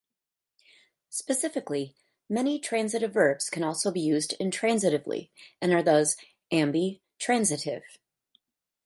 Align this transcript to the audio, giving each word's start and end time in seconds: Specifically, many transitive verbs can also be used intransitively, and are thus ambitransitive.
Specifically, 1.11 1.93
many 2.27 2.57
transitive 2.57 3.13
verbs 3.13 3.51
can 3.51 3.63
also 3.63 3.91
be 3.91 4.01
used 4.01 4.33
intransitively, 4.39 5.29
and 5.61 5.71
are 5.73 5.83
thus 5.83 6.15
ambitransitive. 6.51 7.83